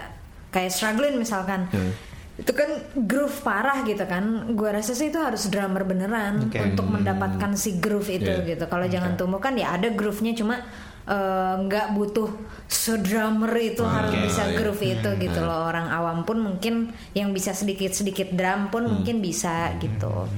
[0.50, 1.68] kayak struggling misalkan.
[1.70, 1.92] Hmm.
[2.38, 4.24] Itu kan groove parah gitu kan
[4.54, 6.62] gue rasa sih itu harus drummer beneran Oke.
[6.62, 8.46] untuk mendapatkan si groove itu Iya.
[8.46, 10.62] gitu kalau jangan tumbuh kan ya ada groove-nya cuma
[11.04, 12.30] eh, nggak butuh
[12.68, 14.22] se-drummer itu harus Oke.
[14.28, 14.54] bisa iya.
[14.54, 19.74] groove itu gitu loh orang awam pun mungkin yang bisa sedikit-sedikit drum pun mungkin bisa
[19.78, 20.30] gitu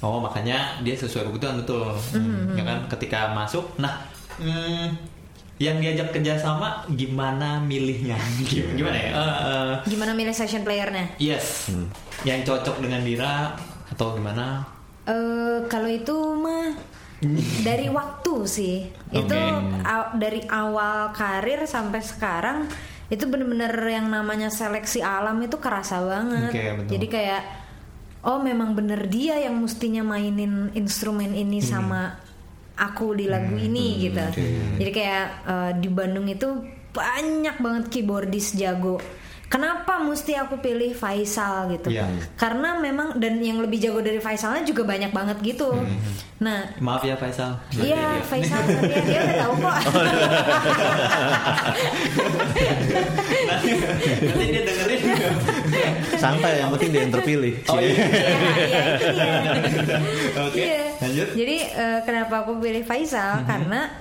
[0.00, 2.60] Oh makanya dia sesuai kebutuhan betul, Mm-hmm.
[2.60, 2.78] ya kan?
[2.92, 4.04] Ketika masuk, nah
[4.36, 4.92] hmm,
[5.62, 8.18] yang diajak kerjasama gimana milihnya?
[8.78, 9.10] Gimana ya?
[9.14, 11.70] Eh, eh, gimana milih session playernya yes,
[12.26, 13.54] yang cocok dengan Dira
[13.94, 14.66] atau gimana?
[15.06, 16.74] Eh kalau itu mah
[17.68, 18.76] dari waktu sih.
[19.14, 19.86] Itu Oke.
[19.86, 22.66] a- dari awal karir sampai sekarang
[23.12, 26.50] itu bener-bener yang namanya seleksi alam itu kerasa banget.
[26.50, 26.90] Oke, betul.
[26.98, 27.42] Jadi kayak
[28.24, 32.23] oh memang bener dia yang mestinya mainin instrumen ini sama
[32.74, 34.24] aku di lagu ini gitu.
[34.78, 36.48] Jadi kayak eh, di Bandung itu
[36.94, 38.98] banyak banget keyboardis jago.
[39.44, 41.88] Kenapa mesti aku pilih Faisal gitu?
[41.88, 42.08] Iya.
[42.34, 45.70] Karena memang dan yang lebih jago dari Faisalnya juga banyak banget gitu.
[46.36, 47.54] Nah, Maaf ya Faisal.
[47.72, 49.76] iya Faisal dia, dia udah tahu kok.
[53.44, 53.70] nanti,
[54.20, 55.00] nanti dia dengerin.
[56.16, 57.54] Santai yang penting dia yang terpilih.
[57.68, 57.94] Oh iya.
[57.94, 58.02] Iya,
[58.64, 59.98] iya, itu dia.
[60.42, 60.82] Oke, Iya.
[60.98, 61.28] lanjut.
[61.34, 63.44] Jadi eh, kenapa aku pilih Faisal?
[63.44, 63.92] Karena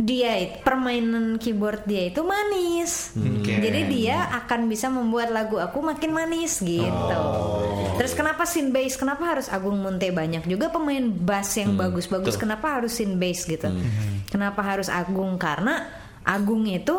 [0.00, 3.12] dia permainan keyboard dia itu manis.
[3.12, 3.60] Oke.
[3.60, 7.20] Jadi dia akan bisa membuat lagu aku makin manis gitu.
[8.00, 8.96] Terus kenapa sin bass?
[8.96, 12.40] Kenapa harus Agung Munte banyak juga pemain bass yang bagus-bagus?
[12.40, 12.48] betul.
[12.48, 13.68] Kenapa harus sin bass gitu?
[14.32, 15.36] Kenapa harus Agung?
[15.36, 15.84] Karena
[16.24, 16.96] Agung itu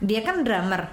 [0.00, 0.88] dia kan drummer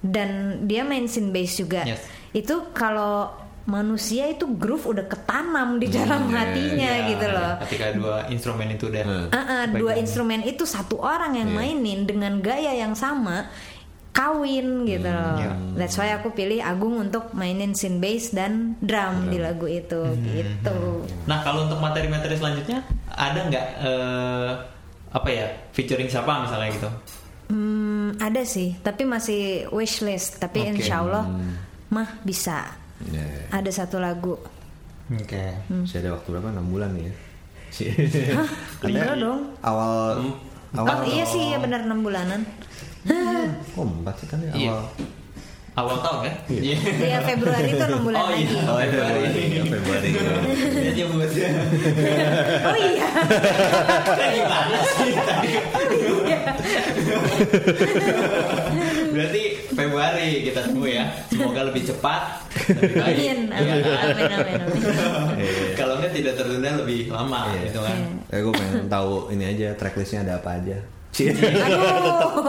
[0.00, 1.84] dan dia main sin bass juga.
[1.84, 2.00] Yes.
[2.32, 7.52] Itu kalau manusia itu groove udah ketanam di dalam hatinya Ya, gitu loh.
[7.66, 9.26] Ketika dua instrumen itu udah Hmm.
[9.30, 13.50] Ah, ah, dua instrumen itu satu orang yang mainin dengan gaya yang sama
[14.10, 15.36] kawin gitu loh.
[15.36, 15.52] iya.
[15.76, 21.04] That's why aku pilih Agung untuk mainin synth bass dan drum di lagu itu gitu.
[21.26, 22.80] Nah kalau untuk materi-materi selanjutnya
[23.12, 24.50] ada nggak eh,
[25.12, 26.88] apa ya featuring siapa misalnya gitu?
[27.46, 30.38] Hmm, ada sih, tapi masih wishlist.
[30.38, 30.80] Tapi Oke.
[30.80, 31.28] insya Allah
[31.88, 32.85] mah bisa.
[33.06, 34.40] Ya, Ada satu lagu.
[35.06, 35.44] Oke.
[35.68, 36.48] Masih ada waktu berapa?
[36.50, 37.12] 6 bulan ya.
[38.32, 38.48] Hah?
[38.88, 39.40] Enggak dong.
[39.60, 40.32] Awal
[40.74, 42.40] Oh awal iya sih, ya benar enam bulanan.
[43.72, 44.72] Oh, empat sih kan ya Iya.
[44.74, 44.84] awal.
[45.76, 46.34] Awal tahun kan?
[46.50, 46.76] Iya.
[46.80, 48.36] Iya Februari itu enam bulan Oh iya.
[48.36, 48.56] lagi.
[48.66, 49.20] Oh, Februari.
[49.30, 50.08] Iya, Februari.
[50.74, 51.30] Dia nyebut.
[52.66, 53.08] Oh iya.
[54.16, 55.50] Gimana sih tadi?
[59.14, 59.42] Berarti
[59.72, 61.04] Februari kita tunggu ya.
[61.28, 62.22] Semoga lebih cepat,
[62.70, 63.16] lebih baik.
[63.16, 64.10] Amin, Iya amin, kan?
[64.12, 64.80] amin, amin, amin.
[65.78, 67.60] Kalau enggak tidak tertunda lebih lama Iya.
[67.66, 67.98] gitu kan.
[68.28, 70.76] Eh gue pengen tahu ini aja tracklistnya ada apa aja.
[71.08, 71.32] Cie.
[71.32, 72.44] Aduh.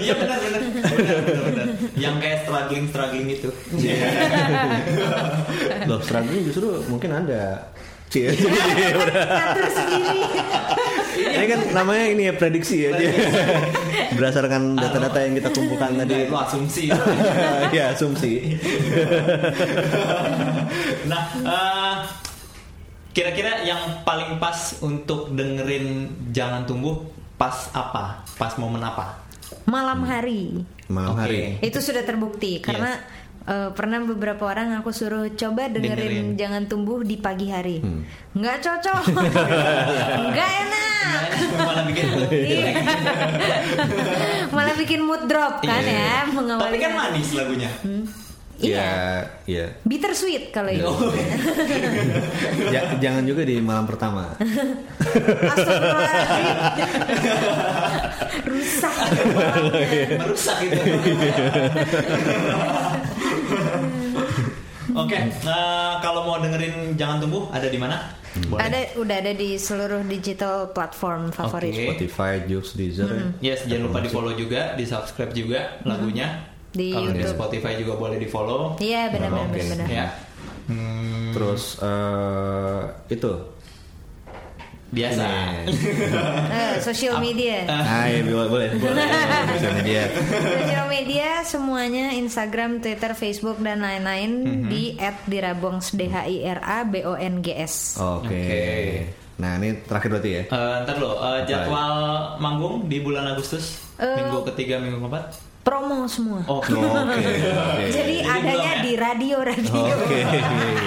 [0.00, 0.60] Iya benar benar.
[0.64, 1.66] Benar.
[1.92, 3.48] Yang kayak struggling struggling itu.
[5.88, 7.68] Loh, struggling justru mungkin ada.
[8.06, 8.30] Cie.
[9.50, 10.20] Atur sendiri.
[11.16, 12.90] ini kan namanya ini ya prediksi ya.
[14.14, 16.30] Berdasarkan data-data yang kita kumpulkan tadi.
[16.30, 16.84] Itu asumsi.
[17.76, 18.32] ya asumsi.
[21.10, 21.94] nah, eh,
[23.10, 27.02] kira-kira yang paling pas untuk dengerin Jangan Tumbuh
[27.34, 28.22] pas apa?
[28.38, 29.26] Pas momen apa?
[29.66, 30.62] Malam hari.
[30.86, 31.22] Malam Oke.
[31.26, 31.40] hari.
[31.58, 33.02] Itu sudah terbukti karena
[33.46, 36.26] eh, pernah beberapa orang aku suruh coba dengerin, Dengerin.
[36.34, 37.78] jangan tumbuh di pagi hari.
[38.32, 39.02] Nggak cocok.
[40.30, 41.20] Nggak enak.
[41.56, 42.70] Malah bikin Iya.
[44.56, 46.76] Malah bikin mood drop kan ya Tapi mengawali.
[46.76, 47.70] kan manis lagunya.
[48.56, 49.20] Iya.
[49.44, 49.66] Iya.
[49.84, 50.82] Bittersweet kalau itu.
[50.82, 50.96] Oh.
[52.66, 54.32] Ja- jangan juga di malam pertama.
[58.42, 58.96] Rusak.
[60.16, 60.80] Merusak itu.
[64.96, 67.96] Oke, nah, kalau mau dengerin Jangan Tumbuh ada di mana?
[68.36, 71.72] Ada udah ada di seluruh digital platform favorit.
[71.72, 71.84] Oke.
[71.88, 73.08] Spotify, Joox, Deezer.
[73.40, 73.52] ya.
[73.52, 76.44] Yes, jangan lupa di follow juga, di subscribe juga lagunya.
[76.72, 77.32] Di Kalau di YouTube.
[77.32, 78.76] Spotify juga boleh di follow.
[78.76, 79.60] Iya benar-benar Oke.
[79.64, 79.88] benar.
[79.88, 80.06] Ya.
[80.68, 83.32] Hmm, Terus eh itu.
[84.88, 85.26] Biasa.
[85.66, 87.66] Eh, social media.
[87.66, 88.68] Ah, iya, boleh, boleh.
[88.76, 89.06] boleh.
[89.56, 90.02] Sosial media.
[90.62, 94.68] Sosial media semuanya Instagram, Twitter, Facebook dan lain-lain Mhm.
[94.68, 94.94] di
[95.24, 97.98] @dirabongs D H I R A B O N G S.
[97.98, 98.30] Oke.
[98.30, 98.46] Oke.
[99.36, 100.42] Nah, ini terakhir berarti ya.
[100.46, 101.92] Eh, ntar lo, eh, jadwal
[102.38, 104.16] manggung di bulan Agustus, Eh.
[104.16, 105.24] minggu ketiga, minggu keempat.
[105.66, 106.46] Promo semua.
[106.46, 106.70] Oke.
[106.70, 106.78] Oke.
[106.78, 107.18] oke.
[107.90, 108.84] Jadi Jadi adanya belum ya?
[108.86, 109.82] di radio-radio.
[109.82, 110.18] Oke.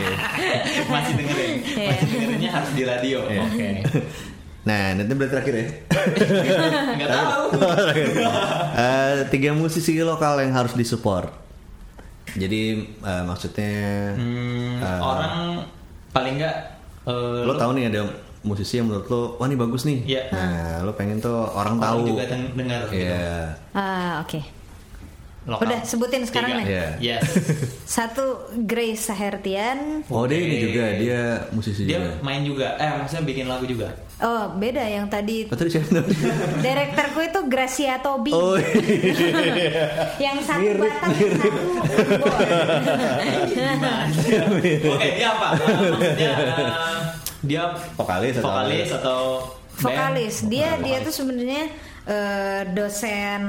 [0.94, 1.88] Masih dengerin, Iya.
[1.92, 3.18] masih dengerinnya harus di radio.
[3.28, 3.42] Iya.
[3.44, 3.68] Oke.
[4.60, 5.66] Nah, nanti berarti terakhir ya.
[6.94, 7.44] Nggak tahu.
[8.76, 11.32] Eh, tiga musisi lokal yang harus disupport.
[12.32, 12.62] Jadi
[12.94, 13.74] eh, maksudnya
[14.14, 15.64] Hmm, eh, orang
[16.12, 16.56] paling nggak
[17.04, 20.00] eh, lo tahu nih ada musisi yang menurut lo wah ini bagus nih.
[20.06, 20.24] Iya.
[20.30, 20.48] Nah,
[20.84, 22.00] lo pengen tuh orang, orang tahu.
[22.08, 23.00] juga deng- dengar gitu.
[23.00, 23.56] Iya.
[23.74, 24.40] Ah, oke.
[25.50, 25.66] Lokal.
[25.66, 26.60] Udah, sebutin sekarang Tiga.
[26.60, 26.66] nih.
[26.70, 26.86] Iya.
[27.18, 27.24] Yes.
[27.98, 28.26] Satu
[28.64, 30.06] Grace Sahertian.
[30.06, 32.12] Oh, dia ini juga, dia musisi Dia juga.
[32.22, 32.78] main juga.
[32.78, 33.90] Eh, maksudnya bikin lagu juga.
[34.20, 36.12] Oh, beda yang tadi Oh, tadi siapa namanya?
[36.66, 38.32] Direkturku itu Gracia Tobi.
[38.32, 38.60] Oh,
[40.22, 41.60] yang satu Mirip, Batak, yang satu.
[44.90, 45.48] Oke, dia apa?
[45.56, 46.72] Maksudnya eh,
[47.42, 47.64] dia
[47.96, 49.80] Vokalis atau vokalis atau band?
[49.80, 50.36] Vokalis.
[50.46, 51.06] Dia Oh, dia vokalis.
[51.06, 51.64] tuh sebenarnya
[52.04, 53.42] eh, dosen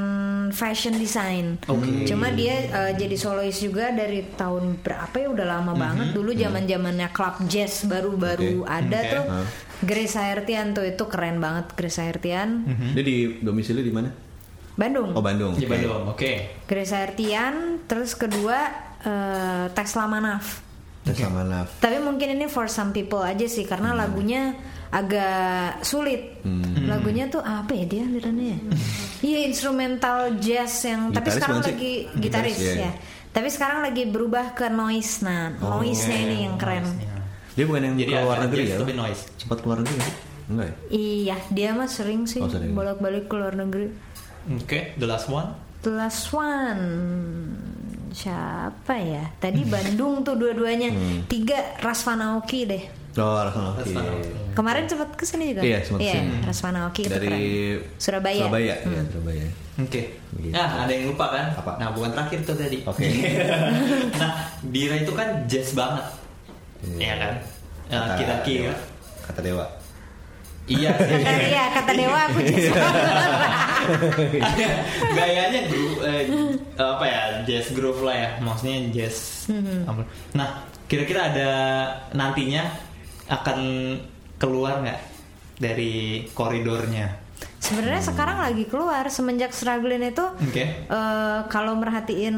[0.50, 1.58] fashion design.
[1.64, 2.04] Oke.
[2.04, 6.10] Cuma dia eh, jadi solois juga dari tahun berapa ya udah lama banget.
[6.10, 8.70] Dulu zaman-zamannya club jazz baru-baru Oke.
[8.70, 9.10] ada Oke.
[9.10, 9.24] tuh.
[9.80, 12.68] Grace Sahertian tuh itu keren banget Grace Sahertian.
[12.92, 14.12] dia di domisili di mana?
[14.72, 15.12] Bandung.
[15.12, 15.52] Oh, Bandung.
[15.54, 15.70] Di Oke.
[15.70, 16.02] Bandung.
[16.08, 16.32] Oke.
[16.64, 18.58] Grace Sahertian, terus kedua
[19.00, 20.68] eh, Tesla Manaf.
[21.00, 21.80] Tes sama Naf.
[21.80, 24.04] Tapi mungkin ini for some people aja sih karena Hmm.
[24.04, 24.52] lagunya
[24.90, 26.42] agak sulit.
[26.84, 28.46] Lagunya tuh apa ya dia alirannya?
[28.50, 28.58] ya?
[29.20, 31.72] Iya instrumental jazz yang tapi Gitaris sekarang bukan sih?
[31.72, 32.82] lagi Gitaris, gitaris iya, iya.
[32.82, 32.92] ya.
[33.30, 35.22] Tapi sekarang lagi berubah ke noise.
[35.22, 36.82] Nah, Oh, noise-nya ini yang keren.
[36.82, 37.10] Noise-nya.
[37.50, 38.76] Dia bukan yang Jadi ke luar agak negeri ya?
[38.76, 39.22] tapi noise.
[39.36, 40.14] Sempat keluar negeri sih?
[40.50, 40.74] Enggak ya?
[40.90, 42.74] Iya, dia mah sering sih Oh, sering.
[42.74, 43.86] bolak-balik ke luar negeri.
[44.50, 45.54] Oke, the last one.
[45.80, 46.82] The last one
[48.10, 49.30] siapa ya?
[49.36, 50.90] Tadi Bandung tuh dua-duanya.
[50.90, 51.22] Hmm.
[51.24, 52.84] Tiga Rasvanaoki deh.
[53.18, 53.90] Oh, Rasman Oki.
[54.54, 55.66] Kemarin sempat ke sini juga.
[55.66, 56.30] Iya, sempat ke sini.
[56.46, 57.40] Rasvanaoki itu Dari keren.
[57.98, 58.42] Surabaya.
[58.46, 58.94] Surabaya, Hmm.
[58.94, 59.46] ya, Surabaya.
[59.80, 60.02] Oke.
[60.38, 60.52] Gitu.
[60.54, 61.46] Nah, ada yang lupa kan?
[61.58, 61.72] Apa?
[61.80, 62.78] Nah, bukan terakhir tuh tadi.
[62.86, 63.02] Oke.
[64.20, 64.30] nah,
[64.62, 66.06] Dira itu kan jazz banget.
[66.86, 67.34] Iya kan?
[67.90, 68.70] Nah, Kata kira-kira.
[68.70, 68.74] Dewa.
[69.26, 69.66] Kata Dewa.
[70.70, 70.94] Iya
[71.50, 72.70] iya, kata Dewa aku jazz.
[75.18, 76.22] Gayanya groove, eh,
[76.78, 79.50] apa ya jazz groove lah ya, maksudnya jazz.
[79.50, 79.98] Mm-hmm.
[80.38, 80.48] Nah,
[80.86, 81.50] kira-kira ada
[82.14, 82.70] nantinya
[83.30, 83.58] akan
[84.36, 85.00] keluar nggak
[85.56, 85.92] dari
[86.30, 87.30] koridornya?
[87.60, 90.64] Sebenarnya sekarang lagi keluar semenjak struggling itu Oke.
[90.82, 92.36] eh, kalau merhatiin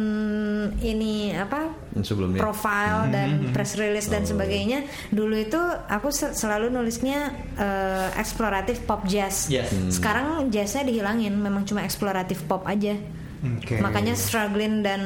[0.76, 2.38] ini apa sebelumnya.
[2.38, 5.56] profile Hmm, dan press release dan sebagainya dulu itu
[5.88, 7.18] aku se- selalu nulisnya
[7.54, 9.70] eh, eksploratif pop jazz Yes.
[9.70, 9.88] Hmm.
[9.88, 12.98] sekarang jazznya dihilangin memang cuma eksploratif pop aja
[13.40, 13.78] Oke.
[13.78, 15.00] makanya struggling dan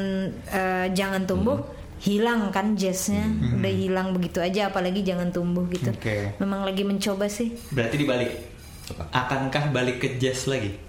[0.48, 1.60] eh, jangan tumbuh
[1.98, 6.36] hilang kan jazznya udah hilang begitu aja apalagi jangan tumbuh gitu Oke.
[6.36, 8.30] memang lagi mencoba sih Berarti dibalik.
[9.10, 10.84] Akankah balik ke jazz lagi?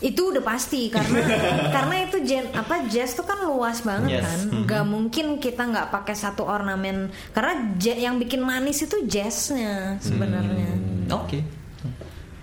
[0.00, 1.20] itu udah pasti karena
[1.76, 4.24] karena itu gen apa jazz tuh kan luas banget Yes.
[4.24, 10.00] kan nggak mungkin kita nggak pakai satu ornamen karena ja- yang bikin manis itu jazznya
[10.00, 10.72] sebenarnya
[11.10, 11.44] Oke.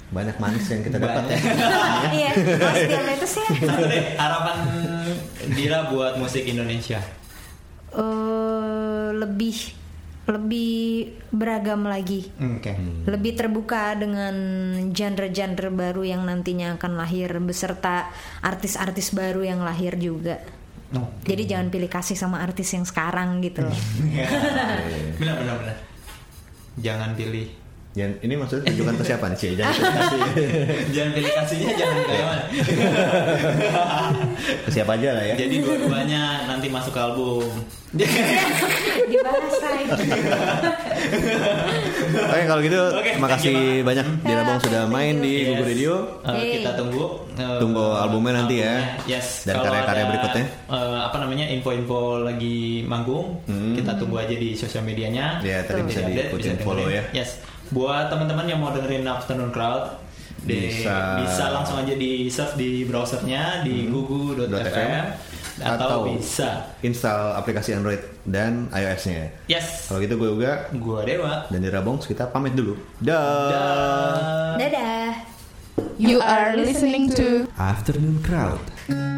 [0.08, 1.38] Banyak manis yang kita dapat ya.
[2.16, 2.32] iya
[2.86, 4.58] ya Satu deh, harapan
[5.52, 7.02] Dira buat musik Indonesia.
[7.98, 9.58] Eh, lebih
[10.28, 12.76] lebih beragam lagi Oke.
[13.08, 14.36] lebih terbuka dengan
[14.92, 18.12] genre-genre baru yang nantinya akan lahir beserta
[18.44, 20.38] artis-artis baru yang lahir juga
[20.88, 21.04] Oh.
[21.28, 23.76] jadi jangan pilih kasih sama artis yang sekarang gitu loh
[25.20, 25.78] benar benar benar.
[26.78, 27.67] Jangan pilih.
[27.98, 29.52] Jangan, ini maksudnya tunjukkan ke siapa nih, Cie?
[29.58, 30.22] Jangan kasih
[30.94, 32.44] jangan pilih kasihnya jangan kayak mana.
[34.62, 35.36] ke siapa aja lah ya.
[35.36, 37.50] Jadi dua-duanya nanti masuk ke album.
[39.08, 39.86] dibahas lagi
[42.28, 45.48] Oke, kalau gitu Oke, makasih banyak Dira Bong sudah main di Yes.
[45.48, 45.94] Google Radio.
[46.28, 48.76] Eh, kita tunggu eh, Tunggu albumnya nanti ya.
[49.08, 49.48] Yes.
[49.48, 50.46] Dan karya-karya berikutnya.
[50.68, 55.40] eh, apa namanya info-info lagi manggung, kita tunggu aja di sosial medianya.
[55.40, 55.48] Hmm.
[55.48, 57.08] Ya, tadi bisa diikutin, follow ya.
[57.16, 57.40] Yes.
[57.70, 60.00] Buat teman-teman yang mau dengerin Afternoon Crowd,
[60.40, 61.20] di- Bisa.
[61.20, 63.92] bisa langsung aja di search di browsernya di Hmm.
[63.92, 65.04] gugu.fm
[65.58, 66.70] atau, bisa.
[66.80, 69.34] install aplikasi Android dan iOS-nya.
[69.48, 69.90] Yes.
[69.90, 71.50] Kalau gitu gue juga Gua Dewa.
[71.50, 72.78] dan Dira Bong kita pamit dulu.
[73.00, 73.50] Dah.
[73.50, 74.54] Dah.
[74.56, 75.12] dadah
[75.98, 78.62] You are listening to Afternoon Crowd.
[78.88, 79.17] Oh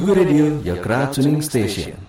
[0.00, 1.99] Radio, your tuning station.